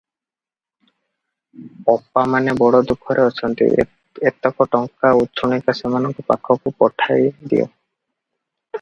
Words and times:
ଅପାମାନେ 1.93 2.55
ବଡ଼ 2.63 2.81
ଦୁଃଖରେ 2.93 3.27
ଅଛନ୍ତି, 3.33 3.69
ଏତକ 4.31 4.69
ଟଙ୍କା 4.77 5.15
ଉଛୁଣିକା 5.23 5.79
ସେମାନଙ୍କ 5.83 6.29
ପାଖକୁ 6.33 6.77
ପଠାଇ 6.83 7.33
ଦିଅ।" 7.53 7.71